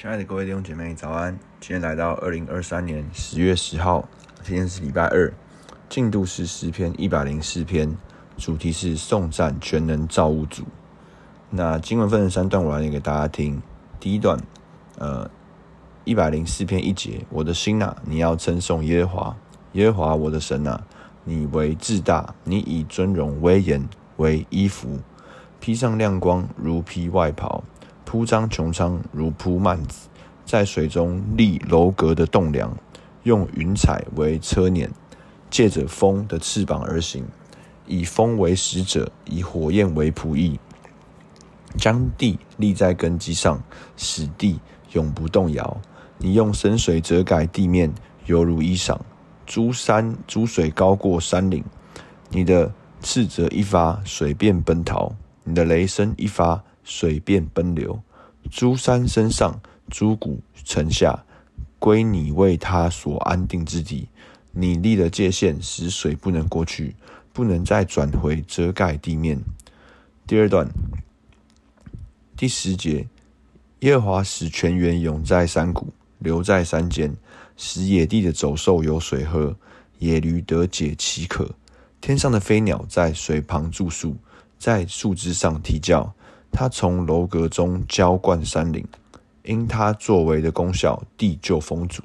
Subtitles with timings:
[0.00, 1.38] 亲爱的各位弟兄姐妹，早安！
[1.60, 4.08] 今天来到二零二三年十月十号，
[4.42, 5.30] 今天是礼拜二，
[5.90, 7.94] 进度是诗篇一百零四篇，
[8.38, 10.64] 主题是颂赞全能造物主。
[11.50, 13.60] 那经文分成三段，我来念给大家听。
[14.00, 14.40] 第一段，
[14.96, 15.30] 呃，
[16.04, 19.36] 一百零四篇一节，我的心啊，你要称颂耶和华，
[19.72, 20.82] 耶和华我的神啊，
[21.24, 23.86] 你为至大，你以尊荣威严
[24.16, 25.00] 为衣服，
[25.60, 27.62] 披上亮光如披外袍。
[28.10, 30.08] 铺张穹苍如铺幔子，
[30.44, 32.76] 在水中立楼阁的栋梁，
[33.22, 34.90] 用云彩为车輦，
[35.48, 37.24] 借着风的翅膀而行，
[37.86, 40.58] 以风为使者，以火焰为仆役，
[41.78, 43.62] 将地立在根基上，
[43.96, 44.58] 使地
[44.90, 45.80] 永不动摇。
[46.18, 47.94] 你用深水遮盖地面，
[48.26, 48.98] 犹如衣裳。
[49.46, 51.62] 珠山珠水高过山岭，
[52.30, 55.12] 你的斥责一发，水便奔逃；
[55.44, 56.64] 你的雷声一发。
[56.82, 58.00] 水便奔流，
[58.50, 61.24] 诸山身上，诸谷城下，
[61.78, 64.08] 归你为他所安定之地。
[64.52, 66.96] 你立了界限，使水不能过去，
[67.32, 69.40] 不能再转回遮盖地面。
[70.26, 70.68] 第二段，
[72.36, 73.06] 第十节，
[73.80, 77.14] 耶和华使泉源涌在山谷，流在山间，
[77.56, 79.56] 使野地的走兽有水喝，
[79.98, 81.48] 野驴得解其渴。
[82.00, 84.16] 天上的飞鸟在水旁住宿，
[84.58, 86.12] 在树枝上啼叫。
[86.52, 88.84] 他从楼阁中浇灌山林，
[89.44, 92.02] 因他作为的功效，地就丰足。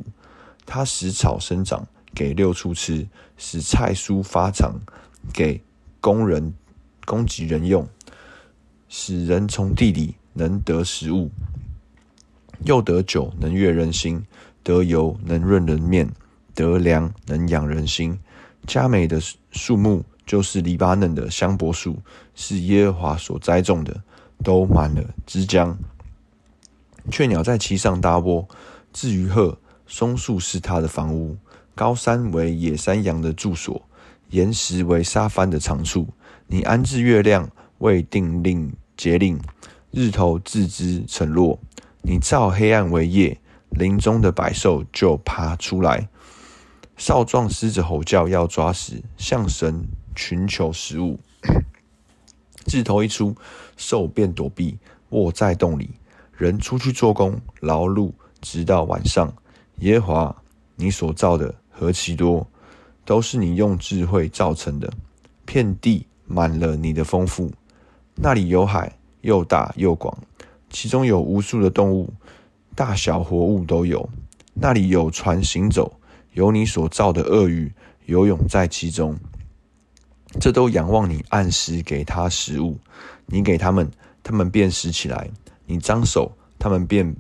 [0.66, 4.80] 他使草生长，给六畜吃；使菜蔬发长，
[5.34, 5.62] 给
[6.00, 6.54] 工人、
[7.06, 7.84] 供给人用；
[8.88, 11.30] 使人从地里能得食物，
[12.64, 14.26] 又得酒能悦人心，
[14.64, 16.10] 得油能润人面，
[16.54, 18.18] 得粮能养人心。
[18.66, 19.22] 佳美的
[19.52, 21.98] 树木就是黎巴嫩的香柏树，
[22.34, 24.02] 是耶和华所栽种的。
[24.44, 25.76] 都满了枝浆，
[27.12, 28.48] 雀鸟在其上搭窝。
[28.94, 31.36] 至于鹤，松树是它的房屋，
[31.74, 33.82] 高山为野山羊的住所，
[34.30, 36.08] 岩石为沙帆的长处。
[36.48, 39.40] 你安置月亮，为定令节令，
[39.92, 41.60] 日头自知承诺。
[42.02, 46.08] 你造黑暗为夜，林中的百兽就爬出来。
[46.98, 49.86] 少壮狮子吼叫，要抓食，向神
[50.16, 51.20] 寻求食物。
[52.66, 53.36] 日头一出，
[53.78, 54.78] 兽便躲避，
[55.10, 55.90] 卧在洞里。
[56.38, 58.12] 人出去做工，劳碌，
[58.42, 59.34] 直到晚上。
[59.80, 60.36] 耶和华，
[60.76, 62.46] 你所造的何其多，
[63.06, 64.92] 都是你用智慧造成的。
[65.46, 67.52] 遍地满了你的丰富，
[68.16, 70.18] 那里有海，又大又广，
[70.70, 72.12] 其中有无数的动物，
[72.74, 74.10] 大小活物都有。
[74.54, 76.00] 那里有船行走，
[76.34, 77.72] 有你所造的鳄鱼
[78.06, 79.16] 游泳在其中。
[80.40, 82.78] 这都仰望你，按时给他食物。
[83.28, 83.90] 你给他们，
[84.22, 85.30] 他们便食起来；
[85.66, 87.16] 你张手，他们便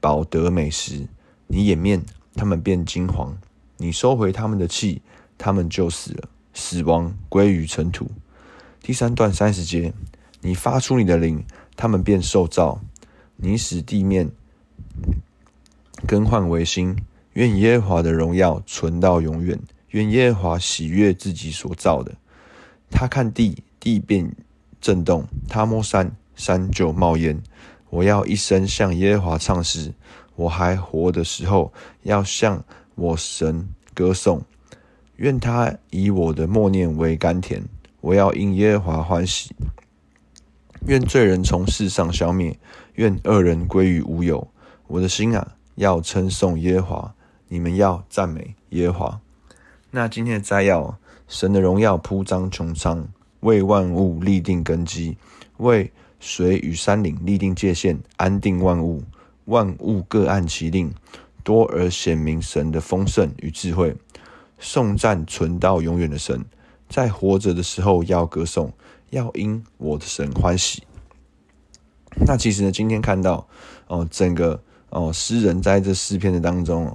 [0.00, 1.06] 饱得美食；
[1.46, 2.02] 你掩面，
[2.34, 3.32] 他们便金黄；
[3.76, 5.02] 你收回他们的气，
[5.36, 8.10] 他们就死了，死亡归于尘土。
[8.80, 9.92] 第三段三十节，
[10.40, 11.44] 你发出你的灵，
[11.76, 12.80] 他们便受造；
[13.36, 14.30] 你使地面
[16.06, 16.96] 更换为新。
[17.34, 19.60] 愿耶和华的荣耀存到永远，
[19.90, 22.16] 愿耶和华喜悦自己所造的。
[22.90, 24.34] 他看地，地便
[24.80, 27.42] 震动；他摸山，山就冒烟。
[27.90, 29.94] 我要一生向耶和华唱诗，
[30.36, 31.72] 我还活的时候，
[32.02, 34.42] 要向我神歌颂。
[35.16, 37.64] 愿他以我的默念为甘甜，
[38.00, 39.54] 我要因耶和华欢喜。
[40.86, 42.58] 愿罪人从世上消灭，
[42.94, 44.48] 愿恶人归于无有。
[44.86, 47.14] 我的心啊，要称颂耶和华，
[47.48, 49.20] 你们要赞美耶和华。
[49.90, 50.98] 那今天的摘要。
[51.28, 53.06] 神的荣耀铺张穹苍，
[53.40, 55.16] 为万物立定根基，
[55.58, 59.04] 为水与山岭立定界限，安定万物。
[59.44, 60.92] 万物各按其令，
[61.44, 63.96] 多而显明神的丰盛与智慧。
[64.58, 66.44] 颂赞存到永远的神，
[66.88, 68.72] 在活着的时候要歌颂，
[69.10, 70.82] 要因我的神欢喜。
[72.26, 73.46] 那其实呢，今天看到
[73.86, 74.60] 哦，整个
[74.90, 76.94] 哦，诗人在这诗篇的当中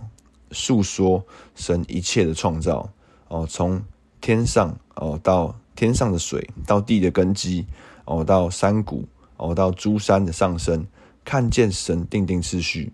[0.52, 1.24] 述说
[1.56, 2.88] 神一切的创造
[3.30, 3.82] 哦，从
[4.24, 7.68] 天上哦，到天上的水，到地的根基
[8.06, 9.06] 哦，到山谷
[9.36, 10.88] 哦，到诸山的上升，
[11.26, 12.94] 看见神定定次序，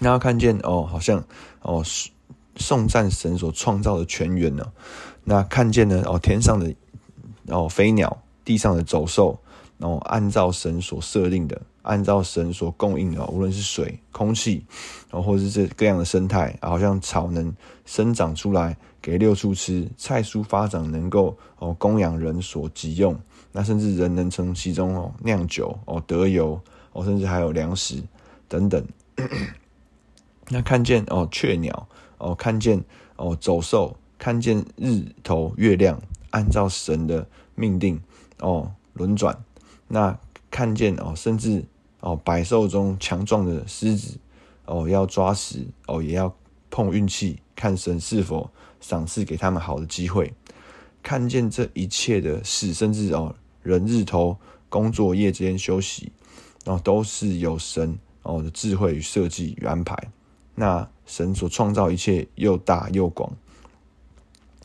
[0.00, 1.24] 然后看见哦，好像
[1.60, 1.80] 哦，
[2.56, 4.72] 颂赞神所创造的泉源呢。
[5.22, 6.74] 那看见呢哦，天上的
[7.46, 9.38] 哦飞鸟，地上的走兽，
[9.78, 14.64] 然后按照神所设定的，按照神所供应的，无论是水、空气，
[15.10, 17.52] 然后或是这各样的生态，好像草能
[17.84, 18.76] 生长出来。
[19.02, 23.18] 给六畜吃，菜蔬发展，能够哦供养人所急用。
[23.50, 26.60] 那甚至人能从其中哦酿酒哦得油
[26.92, 28.00] 哦，甚至还有粮食。
[28.46, 28.86] 等等。
[30.50, 31.88] 那看见哦雀鸟
[32.18, 32.80] 哦，看见
[33.16, 36.00] 哦走兽，看见日头月亮，
[36.30, 37.26] 按照神的
[37.56, 38.00] 命定
[38.38, 39.36] 哦轮转。
[39.88, 40.16] 那
[40.48, 41.64] 看见哦，甚至
[42.02, 44.18] 哦百兽中强壮的狮子
[44.66, 46.34] 哦要抓食哦，也要
[46.68, 48.50] 碰运气，看神是否
[48.80, 50.34] 赏赐给他们好的机会。
[51.02, 54.36] 看见这一切的事，甚至哦人日头
[54.68, 56.12] 工作夜间休息，
[56.64, 59.96] 然后都是有神哦的智慧与设计与安排。
[60.54, 63.32] 那神所创造一切又大又广，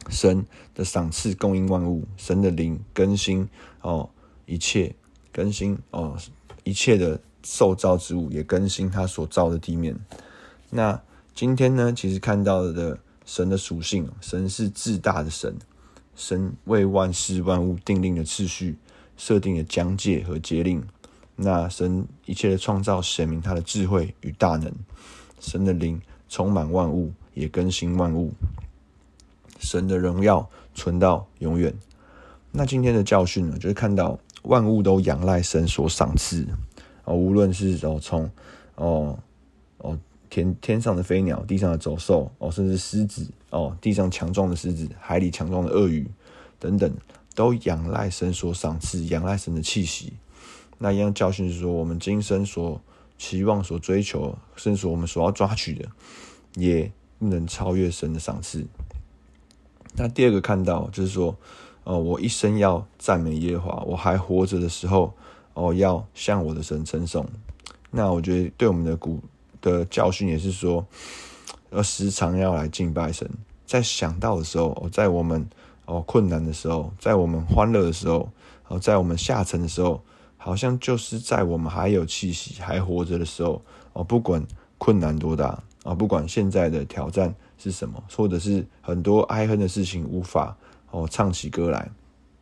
[0.10, 0.46] 神
[0.76, 3.50] 的赏赐供应万物，神的灵更新
[3.82, 4.10] 哦
[4.46, 4.96] 一切
[5.32, 6.18] 更新哦
[6.68, 9.98] 一切的受造之物也更新他所造的地面。
[10.70, 11.02] 那
[11.34, 15.56] 今天呢，其实看到的神的属性，神是至大的神，
[16.14, 18.76] 神为万事万物定定的次序，
[19.16, 20.86] 设定了疆界和节令。
[21.38, 24.70] 那神一切的创造显明他的智慧与大能。
[25.40, 28.34] 神的灵充满万物，也更新万物。
[29.60, 31.74] 神的荣耀存到永远。
[32.52, 36.48] 那今天的教训呢，就是看到万物都仰赖神所赏赐
[37.04, 38.30] 哦，无论是哦从
[38.76, 39.20] 哦
[39.78, 39.98] 哦
[40.30, 46.10] 天天上的飞鸟，地上的走兽哦，甚至狮子哦，地上强壮的狮子，海里强壮的鳄鱼
[46.60, 46.92] 等等，
[47.36, 50.14] 都仰赖神所赏赐，仰赖神的气息。
[50.80, 52.82] 那一样教训是说，我们今生所
[53.18, 55.90] 期望所追求，甚至我们所要抓取的，
[56.56, 58.68] 也不能超越神的赏赐。
[59.96, 61.36] 那第二个看到就是说，
[61.88, 65.14] 哦，我一生要赞美耶和华，我还活着的时候，
[65.54, 67.26] 哦，要向我的神称颂。
[67.92, 69.22] 那我觉得对我们的古
[69.62, 70.86] 的教训也是说，
[71.70, 73.26] 要时常要来敬拜神，
[73.66, 75.48] 在想到的时候，在我们
[75.86, 78.30] 哦困难的时候，在我们欢乐的时候，
[78.68, 80.02] 哦，在我们下沉的时候。
[80.40, 83.62] 好像就是在我们还有气息、还活着的时候
[83.92, 84.42] 哦，不管
[84.78, 90.56] 困难多大啊，不管现在的挑战是什么，或者是很多哀恨的事情无法
[90.92, 91.90] 哦唱起歌来，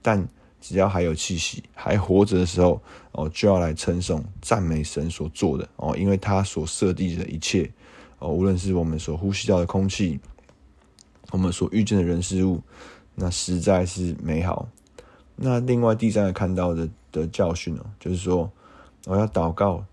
[0.02, 0.28] 但
[0.60, 2.82] 只要还有气息、还活着的时候
[3.12, 7.72] 哦，就要来称颂、赞美神所做的哦，因为他所设定的一切
[8.20, 10.20] 哦，无论是我们所呼吸到的空气，
[11.32, 12.62] 我们所遇见的人事物，
[13.16, 14.68] 那实在是美好。
[15.36, 16.90] 那另外第三个看到的。
[17.16, 18.52] 的教训哦，就是说，
[19.06, 19.86] 我要祷告，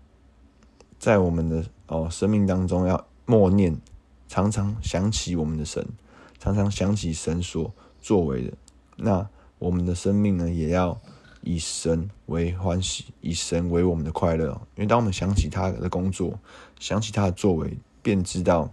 [0.99, 3.79] 在我们的哦生命当中要默念，
[4.27, 5.87] 常常想起我们的神，
[6.37, 7.73] 常常想起神所
[8.03, 8.53] 作为的。
[8.97, 9.27] 那
[9.57, 11.01] 我们的生命呢，也要
[11.41, 14.49] 以神为欢喜，以神为我们的快乐。
[14.75, 16.37] 因为当我们想起他的工作，
[16.79, 18.69] 想起他的作为，便知道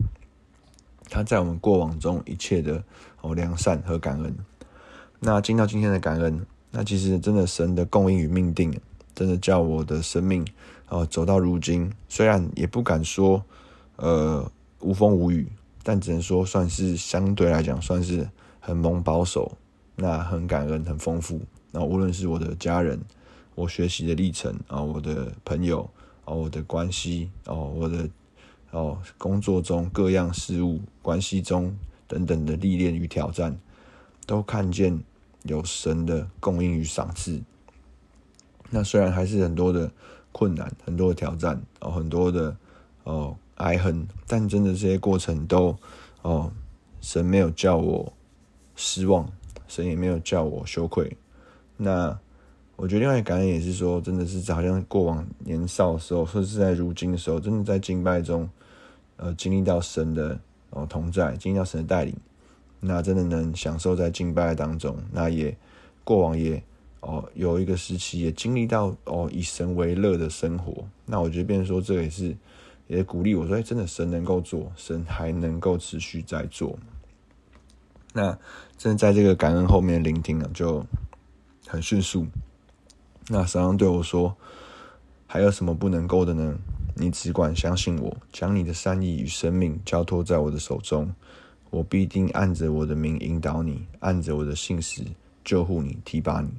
[1.09, 2.85] 他在我们过往中一切的
[3.21, 4.37] 哦良善和感恩。
[5.21, 6.45] 那进到今天的感恩。
[6.73, 8.81] 那其实真的神的供应与命定，
[9.13, 10.47] 真的叫我的生命
[10.89, 13.45] 哦走到如今，虽然也不敢说
[13.97, 14.49] 呃
[14.79, 15.51] 无风无雨，
[15.83, 18.29] 但只能说算是相对来讲算是
[18.61, 19.57] 很蒙保守，
[19.97, 21.41] 那很感恩很丰富。
[21.73, 23.01] 那无论是我的家人，
[23.55, 25.91] 我学习的历程啊，我的朋友
[26.25, 28.09] 啊，我的关系哦，我的
[28.71, 31.77] 哦工作中各样事物关系中
[32.07, 33.59] 等等的历练与挑战，
[34.27, 35.03] 都看见。
[35.45, 37.41] 有神的供应与赏赐，
[38.69, 39.91] 那虽然还是很多的
[40.33, 42.55] 困难，很多的挑战哦，很多的
[43.05, 45.75] 哦哀恨，但真的这些过程都
[46.21, 46.53] 哦，
[47.01, 48.13] 神没有叫我
[48.83, 49.31] 失望，
[49.69, 51.15] 神也没有叫我羞愧。
[51.77, 52.19] 那
[52.77, 58.49] 我觉得另外一个感恩也是说，真的是好像过往年少的时候，或者是在如今的时候，真的在敬拜中，
[59.19, 62.17] 呃，经历到神的哦同在，经历到神的带领。
[62.81, 65.55] 那真的能享受在敬拜当中，那也
[66.03, 66.63] 过往也
[67.01, 70.83] 哦有一个时期也经历到哦以神为乐的生活。
[71.05, 72.35] 那我觉得，变说这个也是
[72.87, 76.79] 也鼓励我说，哎，真的神能够做，神还能够持续在做。
[78.13, 78.37] 那
[78.77, 80.85] 真的在这个感恩后面聆听啊，就
[81.67, 82.27] 很迅速。
[83.29, 84.37] 那神对我说，
[85.27, 86.59] 还有什么不能够的呢？
[86.97, 91.15] 你只管相信我，将你的善意与生命交托在我的手中。
[91.71, 95.05] 我必定按着我的名引导你，按着我的信实
[95.45, 96.51] 救护你、提拔你。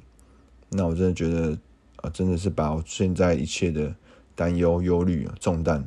[0.70, 1.58] 那我真的觉得，
[1.96, 3.94] 啊，真的是把我现在一切的
[4.34, 5.86] 担忧、忧虑、重担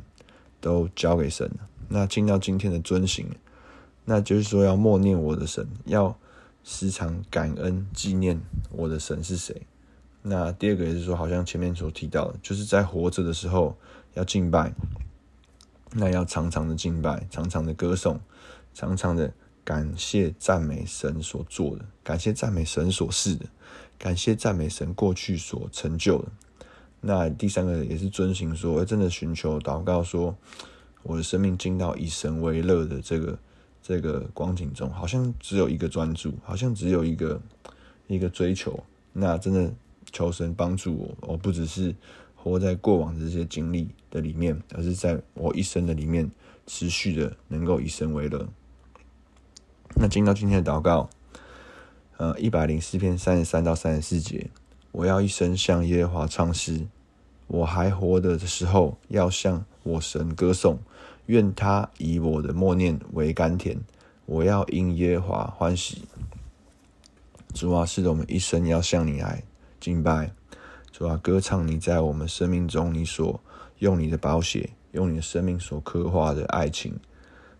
[0.60, 1.68] 都交给神了。
[1.88, 3.26] 那进到今天的遵行，
[4.06, 6.16] 那就是说要默念我的神，要
[6.64, 9.60] 时常感恩纪念我的神是谁。
[10.22, 13.76] 那第二个也是说，好像前面所提到的，就是在活着的时候
[14.14, 14.72] 要敬拜，
[15.92, 18.18] 那要常常的敬拜，常常的歌颂。
[18.74, 19.32] 常常的
[19.64, 23.46] 感谢赞美神所做的，感谢赞美神所示的，
[23.96, 26.28] 感谢赞美神过去所成就的。
[27.00, 30.36] 那第三个也是遵循说，真的寻求祷告说，
[31.02, 33.38] 我的生命进到以神为乐的这个
[33.88, 37.40] 这个光景中，好像只有一个专注，好像只有一个
[38.08, 38.82] 一个追求。
[39.12, 39.72] 那真的
[40.10, 41.94] 求神帮助我，我不只是
[42.34, 46.28] 活在过往的这些经历的里面，而是在我一生的里面
[46.66, 48.48] 持续的能够以神为乐。
[49.94, 51.08] 那进到今天的祷告，
[52.16, 54.50] 呃，一百零四篇三十三到三十四节，
[54.90, 56.88] 我要一生向耶和华唱诗，
[57.46, 60.80] 我还活的时候，要向我神歌颂，
[61.26, 63.78] 愿他以我的默念为甘甜，
[64.24, 66.02] 我要因耶和华欢喜。
[67.54, 69.42] 主啊，是的，我们一生要向你来
[69.80, 70.32] 敬拜。
[70.92, 73.40] 主啊，歌唱你在我们生命中，你所
[73.78, 76.98] 用你的宝血，用你的生命所刻画的爱情。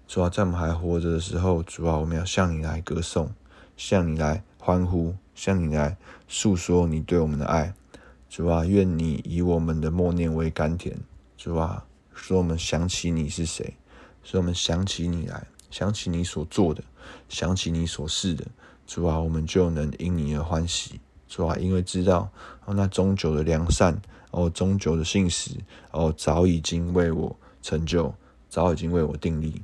[0.07, 3.31] 主啊，在我们还活着的时候，主啊，我们要向你来歌颂，
[3.77, 5.97] 向你来欢呼，向你来
[6.29, 7.75] 诉说你对我们的爱。
[8.29, 10.97] 主啊，愿你以我们的默念为甘甜。
[11.37, 11.85] 主啊，
[12.17, 13.77] 使我们想起你是谁，
[14.25, 16.83] 使我们想起你来，想起你所做的，
[17.29, 18.45] 想起你所示的。
[18.87, 20.99] 主啊，我们就能因你而欢喜。
[21.29, 22.31] 主啊，因为知道
[22.65, 25.51] 哦，那终究的良善哦，终究的信实
[25.91, 28.15] 哦，早已经为我成就，
[28.49, 29.61] 早已经为我定立。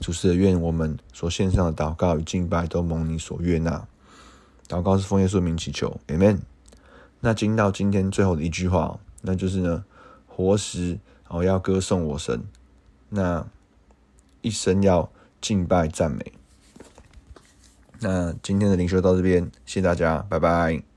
[0.00, 3.86] 主是，愿我们所献上的祷告与敬拜都蒙你所悦纳。
[4.68, 6.38] 祷告是奉耶稣名祈求，Amen。
[7.20, 9.84] 那进到今天最后的一句话，那就是呢，
[10.28, 12.42] 活时哦要歌颂我神，
[13.10, 13.46] 那
[14.40, 16.32] 一生要敬拜赞美。
[18.00, 20.87] 那今天的灵修到这边，谢谢大家，拜拜。